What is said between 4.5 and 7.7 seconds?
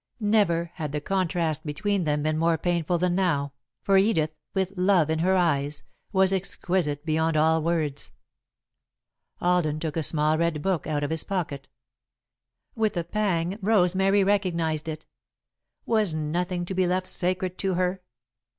with love in her eyes, was exquisite beyond all